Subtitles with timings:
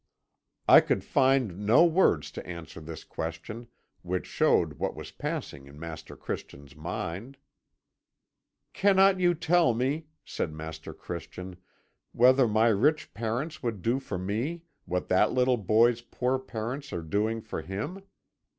[0.67, 3.67] "I could find no words to answer this question,
[4.01, 7.37] which showed what was passing in Master Christian's mind.
[8.73, 11.55] "'Cannot you tell me,' said Master Christian,
[12.13, 17.03] 'whether my rich parents would do for me what that little boy's poor parents are
[17.03, 18.01] doing for him?